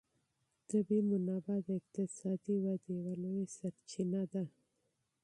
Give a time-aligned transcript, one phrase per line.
[0.69, 4.43] طبیعي منابع د اقتصادي ودې یوه لویه سرچینه ده.